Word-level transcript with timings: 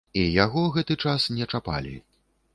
І 0.19 0.21
яго 0.43 0.63
гэты 0.77 0.97
час 1.05 1.29
не 1.41 1.49
чапалі. 1.53 1.95